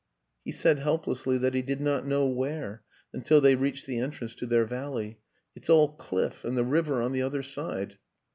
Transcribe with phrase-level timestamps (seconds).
[0.43, 2.81] He said helplessly that he did not know where,
[3.13, 5.19] until they reached the entrance to their valley."
[5.55, 7.99] It's all cliff and the river on the other side."